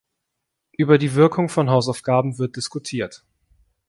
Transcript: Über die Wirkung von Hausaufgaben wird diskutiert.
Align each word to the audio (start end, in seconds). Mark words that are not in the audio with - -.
Über 0.71 0.97
die 0.97 1.13
Wirkung 1.13 1.47
von 1.47 1.69
Hausaufgaben 1.69 2.39
wird 2.39 2.55
diskutiert. 2.55 3.23